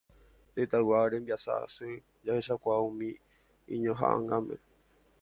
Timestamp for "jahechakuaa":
2.25-2.81